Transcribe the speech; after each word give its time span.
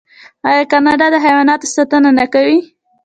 آیا 0.49 0.63
کاناډا 0.71 1.07
د 1.11 1.15
حیواناتو 1.25 1.67
ساتنه 1.75 2.09
نه 2.19 2.25
کوي؟ 2.33 2.59